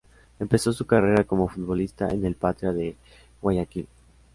Empezó 0.39 0.73
su 0.73 0.87
carrera 0.87 1.25
como 1.25 1.47
futbolista 1.47 2.09
en 2.09 2.25
el 2.25 2.33
Patria 2.33 2.71
de 2.73 2.95
Guayaquil. 3.39 3.87